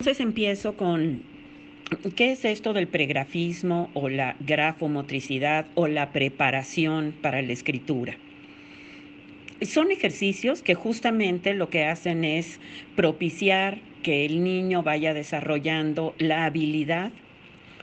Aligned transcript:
Entonces 0.00 0.20
empiezo 0.20 0.78
con, 0.78 1.22
¿qué 2.16 2.32
es 2.32 2.46
esto 2.46 2.72
del 2.72 2.88
pregrafismo 2.88 3.90
o 3.92 4.08
la 4.08 4.34
grafomotricidad 4.40 5.66
o 5.74 5.88
la 5.88 6.10
preparación 6.10 7.14
para 7.20 7.42
la 7.42 7.52
escritura? 7.52 8.16
Son 9.60 9.90
ejercicios 9.90 10.62
que 10.62 10.74
justamente 10.74 11.52
lo 11.52 11.68
que 11.68 11.84
hacen 11.84 12.24
es 12.24 12.60
propiciar 12.96 13.76
que 14.02 14.24
el 14.24 14.42
niño 14.42 14.82
vaya 14.82 15.12
desarrollando 15.12 16.14
la 16.16 16.46
habilidad 16.46 17.12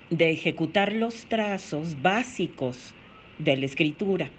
de 0.09 0.31
ejecutar 0.31 0.93
los 0.93 1.27
trazos 1.27 2.01
básicos 2.01 2.95
de 3.37 3.57
la 3.57 3.67
escritura. 3.67 4.31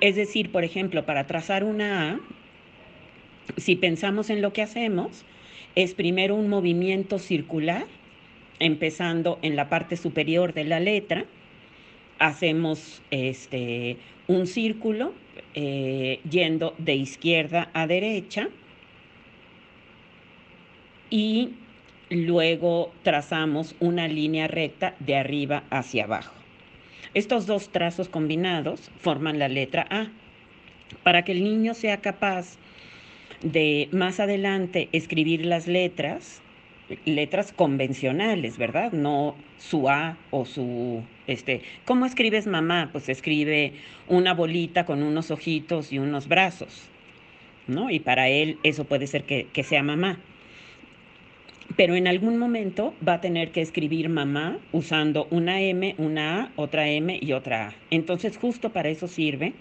Es 0.00 0.14
decir, 0.14 0.52
por 0.52 0.62
ejemplo, 0.62 1.04
para 1.04 1.26
trazar 1.26 1.64
una 1.64 2.12
A, 2.12 2.20
si 3.56 3.74
pensamos 3.74 4.30
en 4.30 4.40
lo 4.40 4.52
que 4.52 4.62
hacemos, 4.62 5.24
es 5.74 5.94
primero 5.94 6.34
un 6.34 6.48
movimiento 6.48 7.18
circular, 7.18 7.86
empezando 8.58 9.38
en 9.42 9.56
la 9.56 9.68
parte 9.68 9.96
superior 9.96 10.52
de 10.52 10.64
la 10.64 10.80
letra, 10.80 11.24
hacemos 12.18 13.02
este, 13.10 13.96
un 14.28 14.46
círculo 14.46 15.12
eh, 15.54 16.20
yendo 16.30 16.74
de 16.78 16.94
izquierda 16.94 17.70
a 17.72 17.86
derecha 17.86 18.48
y 21.10 21.50
luego 22.10 22.92
trazamos 23.02 23.74
una 23.80 24.08
línea 24.08 24.46
recta 24.46 24.94
de 25.00 25.16
arriba 25.16 25.64
hacia 25.70 26.04
abajo. 26.04 26.34
Estos 27.14 27.46
dos 27.46 27.70
trazos 27.70 28.08
combinados 28.08 28.90
forman 28.98 29.38
la 29.38 29.48
letra 29.48 29.86
A. 29.90 30.08
Para 31.02 31.24
que 31.24 31.32
el 31.32 31.42
niño 31.42 31.74
sea 31.74 31.98
capaz 31.98 32.56
de 33.42 33.88
más 33.92 34.20
adelante 34.20 34.88
escribir 34.92 35.44
las 35.44 35.66
letras, 35.66 36.40
letras 37.04 37.52
convencionales, 37.52 38.58
¿verdad? 38.58 38.92
No 38.92 39.34
su 39.58 39.88
A 39.88 40.16
o 40.30 40.44
su, 40.44 41.02
este, 41.26 41.62
¿cómo 41.84 42.06
escribes 42.06 42.46
mamá? 42.46 42.90
Pues 42.92 43.08
escribe 43.08 43.72
una 44.08 44.34
bolita 44.34 44.84
con 44.84 45.02
unos 45.02 45.30
ojitos 45.30 45.92
y 45.92 45.98
unos 45.98 46.28
brazos, 46.28 46.88
¿no? 47.66 47.90
Y 47.90 48.00
para 48.00 48.28
él 48.28 48.58
eso 48.62 48.84
puede 48.84 49.06
ser 49.06 49.24
que, 49.24 49.46
que 49.52 49.62
sea 49.62 49.82
mamá. 49.82 50.18
Pero 51.76 51.94
en 51.94 52.06
algún 52.06 52.36
momento 52.36 52.94
va 53.06 53.14
a 53.14 53.20
tener 53.20 53.50
que 53.50 53.62
escribir 53.62 54.08
mamá 54.08 54.58
usando 54.72 55.26
una 55.30 55.60
M, 55.62 55.94
una 55.96 56.42
A, 56.42 56.50
otra 56.56 56.88
M 56.88 57.18
y 57.20 57.32
otra 57.32 57.68
A. 57.68 57.74
Entonces 57.90 58.36
justo 58.36 58.70
para 58.70 58.90
eso 58.90 59.08
sirve 59.08 59.54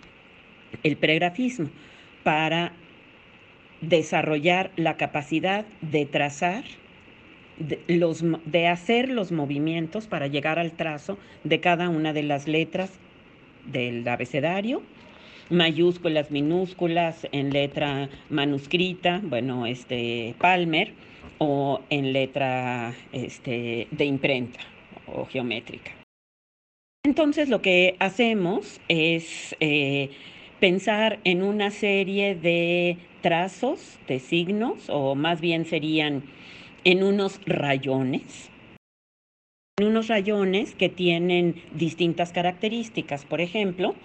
el 0.84 0.97
pregrafismo, 0.97 1.69
para 2.23 2.73
desarrollar 3.82 4.72
la 4.76 4.98
capacidad 4.98 5.66
de 5.82 6.06
trazar, 6.06 6.64
de, 7.58 7.80
los, 7.88 8.24
de 8.46 8.68
hacer 8.68 9.10
los 9.10 9.32
movimientos 9.32 10.08
para 10.08 10.28
llegar 10.28 10.60
al 10.60 10.72
trazo 10.72 11.18
de 11.44 11.60
cada 11.60 11.90
una 11.90 12.14
de 12.14 12.24
las 12.24 12.48
letras 12.48 12.92
del 13.66 14.08
abecedario, 14.08 14.82
mayúsculas, 15.50 16.32
minúsculas, 16.32 17.28
en 17.32 17.52
letra 17.52 18.09
manuscrita, 18.30 19.20
bueno, 19.24 19.66
este 19.66 20.36
Palmer, 20.40 20.94
o 21.38 21.82
en 21.90 22.14
letra 22.14 22.94
este, 23.12 23.88
de 23.92 24.06
imprenta 24.06 24.59
o 25.08 25.26
geométrica. 25.26 25.92
Entonces 27.04 27.50
lo 27.50 27.62
que 27.62 27.96
hacemos 28.00 28.80
es 28.88 29.56
eh, 29.59 30.12
pensar 30.62 31.20
en 31.23 31.42
una 31.42 31.72
serie 31.72 32.36
de 32.36 32.98
trazos, 33.22 34.00
de 34.08 34.20
signos, 34.20 34.90
o 34.90 35.16
más 35.16 35.42
bien 35.42 35.66
serían 35.66 36.23
en 36.84 37.03
unos 37.03 37.42
rayones, 37.48 38.52
en 39.80 39.88
unos 39.88 40.08
rayones 40.08 40.76
que 40.76 40.88
tienen 40.88 41.56
distintas 41.73 42.31
características. 42.31 43.26
Por 43.26 43.42
ejemplo, 43.42 43.95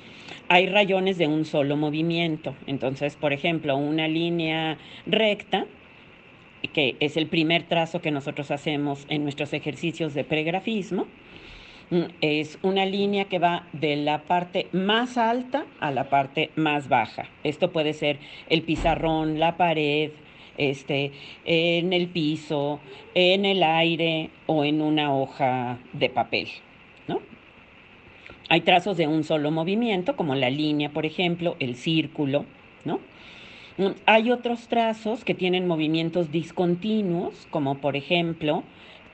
hay 0.49 0.67
rayones 0.67 1.19
de 1.19 1.27
un 1.27 1.45
solo 1.45 1.77
movimiento. 1.77 2.57
Entonces, 2.67 3.17
por 3.17 3.35
ejemplo, 3.35 3.77
una 3.77 4.09
línea 4.09 4.79
recta, 5.05 5.67
que 6.73 6.97
es 7.01 7.19
el 7.19 7.27
primer 7.27 7.65
trazo 7.65 8.01
que 8.01 8.11
nosotros 8.11 8.51
hacemos 8.51 9.05
en 9.11 9.25
nuestros 9.25 9.53
ejercicios 9.53 10.15
de 10.15 10.25
pregrafismo, 10.25 11.07
es 12.21 12.59
una 12.63 12.85
línea 12.85 13.27
que 13.27 13.39
va 13.39 13.67
de 13.73 13.97
la 13.97 14.23
parte 14.23 14.69
más 14.73 15.17
alta 15.17 15.67
a 15.81 15.91
la 15.91 16.11
parte 16.11 16.51
más 16.57 16.89
baja. 16.89 17.29
Esto 17.45 17.71
puede 17.71 17.93
ser 17.93 18.19
el 18.49 18.63
pizarrón, 18.63 19.39
la 19.39 19.57
pared, 19.57 20.11
este, 20.59 21.13
en 21.45 21.93
el 21.93 22.09
piso, 22.09 22.81
en 23.15 23.45
el 23.45 23.63
aire 23.63 24.31
o 24.47 24.65
en 24.65 24.81
una 24.83 25.15
hoja 25.15 25.79
de 25.93 26.09
papel, 26.09 26.49
¿no? 27.07 27.21
Hay 28.49 28.63
trazos 28.63 28.97
de 28.97 29.07
un 29.07 29.25
solo 29.25 29.51
movimiento, 29.51 30.17
como 30.17 30.35
la 30.35 30.51
línea, 30.51 30.91
por 30.91 31.05
ejemplo, 31.07 31.57
el 31.59 31.77
círculo, 31.77 32.47
¿no? 32.85 33.01
Mm, 33.77 33.93
hay 34.07 34.31
otros 34.31 34.69
trazos 34.69 35.25
que 35.25 35.35
tienen 35.35 35.67
movimientos 35.67 36.33
discontinuos, 36.33 37.47
como 37.51 37.79
por 37.79 37.97
ejemplo 37.97 38.63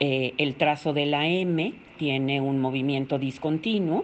eh, 0.05 0.33
el 0.37 0.55
trazo 0.55 0.91
de 0.91 1.05
la 1.05 1.29
M 1.29 1.73
tiene 1.97 2.41
un 2.41 2.59
movimiento 2.59 3.19
discontinuo 3.19 4.03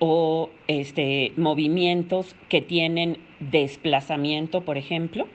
o 0.00 0.50
este, 0.66 1.30
movimientos 1.36 2.34
que 2.48 2.62
tienen 2.62 3.18
desplazamiento, 3.38 4.62
por 4.62 4.76
ejemplo. 4.76 5.28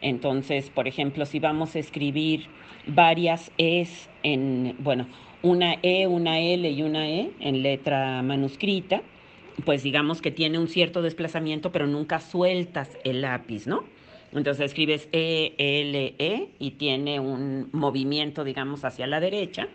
Entonces, 0.00 0.70
por 0.70 0.88
ejemplo, 0.88 1.26
si 1.26 1.40
vamos 1.40 1.76
a 1.76 1.78
escribir 1.78 2.46
varias 2.86 3.52
E's 3.58 4.08
en, 4.22 4.76
bueno, 4.78 5.06
una 5.42 5.76
E, 5.82 6.06
una 6.06 6.40
L 6.40 6.70
y 6.70 6.82
una 6.82 7.06
E 7.06 7.32
en 7.38 7.62
letra 7.62 8.22
manuscrita, 8.22 9.02
pues 9.66 9.82
digamos 9.82 10.22
que 10.22 10.30
tiene 10.30 10.58
un 10.58 10.68
cierto 10.68 11.02
desplazamiento, 11.02 11.70
pero 11.70 11.86
nunca 11.86 12.18
sueltas 12.18 12.96
el 13.04 13.20
lápiz, 13.20 13.66
¿no? 13.66 13.84
Entonces 14.32 14.66
escribes 14.66 15.08
E, 15.12 15.54
L, 15.58 16.14
E 16.18 16.48
y 16.58 16.72
tiene 16.72 17.20
un 17.20 17.68
movimiento, 17.72 18.44
digamos, 18.44 18.84
hacia 18.84 19.06
la 19.06 19.20
derecha. 19.20 19.68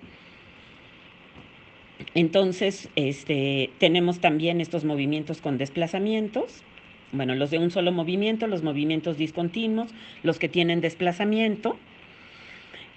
Entonces, 2.15 2.89
este, 2.95 3.69
tenemos 3.79 4.19
también 4.19 4.61
estos 4.61 4.83
movimientos 4.83 5.41
con 5.41 5.57
desplazamientos. 5.57 6.63
Bueno, 7.11 7.35
los 7.35 7.51
de 7.51 7.59
un 7.59 7.71
solo 7.71 7.91
movimiento, 7.91 8.47
los 8.47 8.63
movimientos 8.63 9.17
discontinuos, 9.17 9.91
los 10.23 10.39
que 10.39 10.49
tienen 10.49 10.81
desplazamiento 10.81 11.77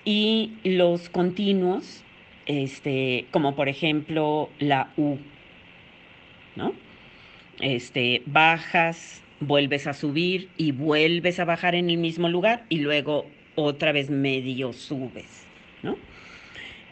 y 0.04 0.52
los 0.64 1.08
continuos, 1.10 2.02
este, 2.46 3.26
como 3.30 3.54
por 3.54 3.68
ejemplo 3.68 4.48
la 4.58 4.92
U, 4.96 5.18
¿no? 6.56 6.72
Este, 7.60 8.22
bajas, 8.26 9.22
vuelves 9.40 9.86
a 9.86 9.94
subir 9.94 10.50
y 10.56 10.72
vuelves 10.72 11.40
a 11.40 11.44
bajar 11.44 11.74
en 11.74 11.90
el 11.90 11.96
mismo 11.96 12.28
lugar 12.28 12.64
y 12.68 12.78
luego 12.78 13.26
otra 13.54 13.92
vez 13.92 14.10
medio 14.10 14.72
subes, 14.72 15.46
¿no? 15.82 15.96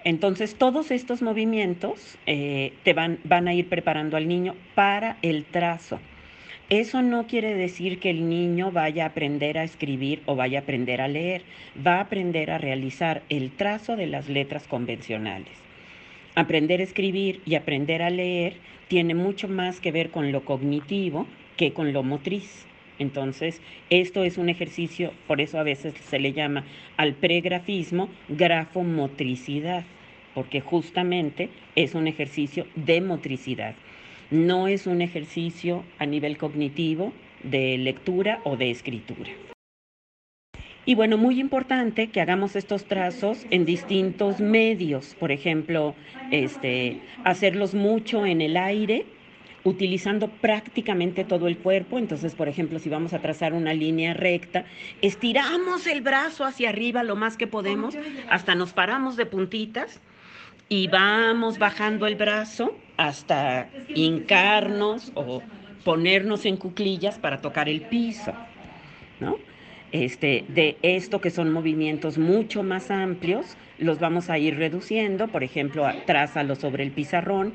Entonces 0.04 0.54
todos 0.54 0.90
estos 0.90 1.22
movimientos 1.22 2.16
eh, 2.26 2.72
te 2.82 2.94
van, 2.94 3.18
van 3.24 3.48
a 3.48 3.54
ir 3.54 3.68
preparando 3.68 4.16
al 4.16 4.28
niño 4.28 4.54
para 4.74 5.18
el 5.22 5.44
trazo. 5.44 6.00
Eso 6.70 7.02
no 7.02 7.26
quiere 7.26 7.54
decir 7.54 7.98
que 7.98 8.10
el 8.10 8.28
niño 8.28 8.70
vaya 8.70 9.04
a 9.04 9.08
aprender 9.08 9.58
a 9.58 9.64
escribir 9.64 10.22
o 10.26 10.36
vaya 10.36 10.58
a 10.58 10.62
aprender 10.62 11.00
a 11.00 11.08
leer, 11.08 11.42
va 11.84 11.96
a 11.96 12.00
aprender 12.02 12.50
a 12.50 12.58
realizar 12.58 13.22
el 13.28 13.50
trazo 13.50 13.96
de 13.96 14.06
las 14.06 14.28
letras 14.28 14.66
convencionales. 14.66 15.52
Aprender 16.34 16.80
a 16.80 16.84
escribir 16.84 17.40
y 17.46 17.54
aprender 17.54 18.02
a 18.02 18.10
leer 18.10 18.56
tiene 18.86 19.14
mucho 19.14 19.48
más 19.48 19.80
que 19.80 19.92
ver 19.92 20.10
con 20.10 20.30
lo 20.30 20.44
cognitivo 20.44 21.26
que 21.58 21.74
con 21.74 21.92
lo 21.92 22.02
motriz. 22.02 22.64
Entonces, 22.98 23.60
esto 23.90 24.24
es 24.24 24.38
un 24.38 24.48
ejercicio, 24.48 25.12
por 25.26 25.42
eso 25.42 25.58
a 25.58 25.62
veces 25.62 25.92
se 25.94 26.18
le 26.18 26.32
llama 26.32 26.64
al 26.96 27.12
pregrafismo 27.14 28.08
grafomotricidad, 28.28 29.84
porque 30.34 30.60
justamente 30.62 31.50
es 31.74 31.94
un 31.94 32.06
ejercicio 32.06 32.66
de 32.74 33.02
motricidad. 33.02 33.74
No 34.30 34.68
es 34.68 34.86
un 34.86 35.02
ejercicio 35.02 35.84
a 35.98 36.06
nivel 36.06 36.38
cognitivo 36.38 37.12
de 37.42 37.76
lectura 37.78 38.40
o 38.44 38.56
de 38.56 38.70
escritura. 38.70 39.30
Y 40.84 40.94
bueno, 40.94 41.18
muy 41.18 41.38
importante 41.38 42.08
que 42.08 42.20
hagamos 42.20 42.56
estos 42.56 42.86
trazos 42.86 43.46
en 43.50 43.66
distintos 43.66 44.40
medios, 44.40 45.14
por 45.20 45.30
ejemplo, 45.30 45.94
este, 46.30 47.00
hacerlos 47.24 47.74
mucho 47.74 48.24
en 48.24 48.40
el 48.40 48.56
aire, 48.56 49.04
utilizando 49.64 50.28
prácticamente 50.28 51.24
todo 51.24 51.48
el 51.48 51.58
cuerpo. 51.58 51.98
Entonces, 51.98 52.34
por 52.34 52.48
ejemplo, 52.48 52.78
si 52.78 52.88
vamos 52.88 53.12
a 53.12 53.20
trazar 53.20 53.52
una 53.52 53.74
línea 53.74 54.14
recta, 54.14 54.64
estiramos 55.02 55.86
el 55.86 56.00
brazo 56.00 56.44
hacia 56.44 56.70
arriba 56.70 57.02
lo 57.02 57.16
más 57.16 57.36
que 57.36 57.46
podemos, 57.46 57.96
hasta 58.30 58.54
nos 58.54 58.72
paramos 58.72 59.16
de 59.16 59.26
puntitas 59.26 60.00
y 60.68 60.88
vamos 60.88 61.58
bajando 61.58 62.06
el 62.06 62.16
brazo 62.16 62.76
hasta 62.96 63.70
hincarnos 63.88 65.12
o 65.14 65.42
ponernos 65.84 66.44
en 66.44 66.56
cuclillas 66.56 67.18
para 67.18 67.40
tocar 67.40 67.68
el 67.68 67.82
piso, 67.82 68.32
¿no? 69.20 69.38
este, 69.92 70.44
de 70.48 70.76
esto 70.82 71.20
que 71.20 71.30
son 71.30 71.52
movimientos 71.52 72.18
mucho 72.18 72.62
más 72.62 72.90
amplios, 72.90 73.56
los 73.78 73.98
vamos 73.98 74.28
a 74.28 74.38
ir 74.38 74.56
reduciendo, 74.56 75.28
por 75.28 75.44
ejemplo, 75.44 75.86
trázalo 76.06 76.56
sobre 76.56 76.84
el 76.84 76.90
pizarrón 76.90 77.54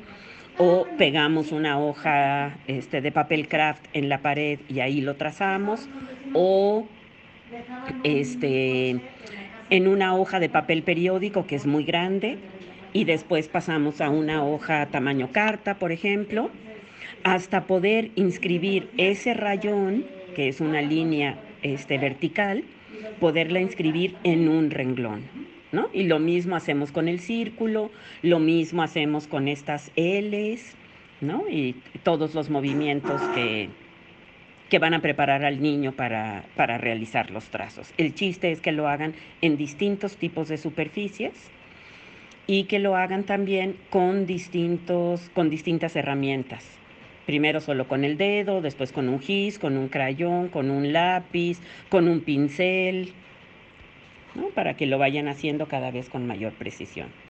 o 0.58 0.86
pegamos 0.98 1.52
una 1.52 1.78
hoja 1.78 2.56
este, 2.66 3.00
de 3.00 3.12
papel 3.12 3.48
craft 3.48 3.84
en 3.92 4.08
la 4.08 4.18
pared 4.18 4.60
y 4.68 4.80
ahí 4.80 5.00
lo 5.00 5.16
trazamos 5.16 5.88
o 6.32 6.86
este, 8.04 9.00
en 9.70 9.88
una 9.88 10.14
hoja 10.14 10.40
de 10.40 10.48
papel 10.48 10.82
periódico 10.82 11.46
que 11.46 11.56
es 11.56 11.66
muy 11.66 11.84
grande 11.84 12.38
y 12.92 13.04
después 13.04 13.48
pasamos 13.48 14.00
a 14.00 14.08
una 14.08 14.44
hoja 14.44 14.86
tamaño 14.86 15.30
carta, 15.32 15.78
por 15.78 15.90
ejemplo, 15.90 16.50
hasta 17.24 17.66
poder 17.66 18.10
inscribir 18.14 18.88
ese 18.96 19.34
rayón, 19.34 20.04
que 20.36 20.48
es 20.48 20.60
una 20.60 20.80
línea 20.80 21.36
este, 21.62 21.98
vertical, 21.98 22.62
poderla 23.18 23.60
inscribir 23.60 24.14
en 24.22 24.48
un 24.48 24.70
renglón. 24.70 25.53
Y 25.92 26.04
lo 26.04 26.18
mismo 26.18 26.56
hacemos 26.56 26.92
con 26.92 27.08
el 27.08 27.20
círculo, 27.20 27.90
lo 28.22 28.38
mismo 28.38 28.82
hacemos 28.82 29.26
con 29.26 29.48
estas 29.48 29.90
L's, 29.96 30.74
¿no? 31.20 31.48
Y 31.48 31.76
todos 32.02 32.34
los 32.34 32.50
movimientos 32.50 33.20
que, 33.34 33.68
que 34.68 34.78
van 34.78 34.94
a 34.94 35.00
preparar 35.00 35.44
al 35.44 35.60
niño 35.60 35.92
para, 35.92 36.44
para 36.56 36.78
realizar 36.78 37.30
los 37.30 37.44
trazos. 37.46 37.92
El 37.96 38.14
chiste 38.14 38.52
es 38.52 38.60
que 38.60 38.72
lo 38.72 38.88
hagan 38.88 39.14
en 39.40 39.56
distintos 39.56 40.16
tipos 40.16 40.48
de 40.48 40.58
superficies 40.58 41.50
y 42.46 42.64
que 42.64 42.78
lo 42.78 42.96
hagan 42.96 43.24
también 43.24 43.76
con, 43.90 44.26
distintos, 44.26 45.30
con 45.34 45.50
distintas 45.50 45.96
herramientas. 45.96 46.64
Primero 47.26 47.60
solo 47.60 47.88
con 47.88 48.04
el 48.04 48.18
dedo, 48.18 48.60
después 48.60 48.92
con 48.92 49.08
un 49.08 49.18
gis, 49.18 49.58
con 49.58 49.78
un 49.78 49.88
crayón, 49.88 50.48
con 50.48 50.70
un 50.70 50.92
lápiz, 50.92 51.58
con 51.88 52.06
un 52.06 52.20
pincel, 52.20 53.14
¿no? 54.34 54.52
para 54.52 54.76
que 54.76 54.86
lo 54.86 54.98
vayan 54.98 55.28
haciendo 55.28 55.68
cada 55.68 55.90
vez 55.90 56.08
con 56.08 56.26
mayor 56.26 56.56
precisión. 56.56 57.16